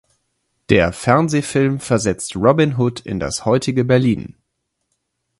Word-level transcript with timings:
Der 0.69 0.93
Fernsehfilm 0.93 1.79
versetzt 1.79 2.35
Robin 2.35 2.75
Hood 2.79 3.01
in 3.01 3.19
das 3.19 3.45
heutige 3.45 3.85
Berlin. 3.85 4.35